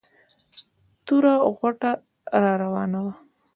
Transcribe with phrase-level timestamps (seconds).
[1.05, 1.91] توره غوټه
[2.43, 3.13] را راوانه وه.